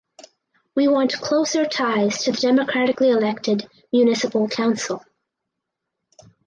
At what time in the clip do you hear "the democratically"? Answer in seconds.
2.31-3.11